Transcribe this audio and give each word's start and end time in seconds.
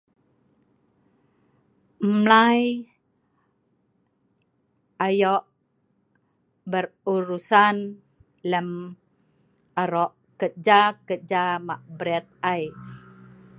mlai 2.21 2.61
ayok 5.05 5.43
berurusan 6.71 7.75
lem 8.51 8.69
arok 9.81 10.11
kerja 10.39 10.79
kerja 11.07 11.41
ma 11.67 11.75
bret 11.97 12.25
ai 12.51 12.63